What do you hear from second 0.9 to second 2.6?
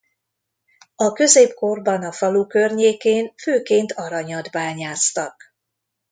A középkorban a falu